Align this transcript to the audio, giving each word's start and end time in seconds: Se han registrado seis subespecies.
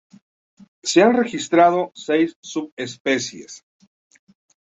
Se 0.81 1.03
han 1.03 1.15
registrado 1.15 1.91
seis 1.93 2.35
subespecies. 2.41 3.63